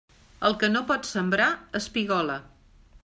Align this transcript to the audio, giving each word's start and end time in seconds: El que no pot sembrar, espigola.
El 0.47 0.55
que 0.63 0.69
no 0.75 0.81
pot 0.91 1.05
sembrar, 1.09 1.51
espigola. 1.81 2.39